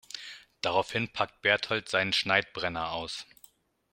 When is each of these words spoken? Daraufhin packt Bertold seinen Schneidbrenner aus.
Daraufhin 0.61 1.13
packt 1.13 1.43
Bertold 1.43 1.87
seinen 1.87 2.11
Schneidbrenner 2.11 2.91
aus. 2.91 3.27